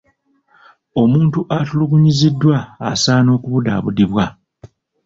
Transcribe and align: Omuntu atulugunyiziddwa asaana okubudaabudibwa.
Omuntu 1.01 1.39
atulugunyiziddwa 1.57 2.57
asaana 2.91 3.29
okubudaabudibwa. 3.37 4.25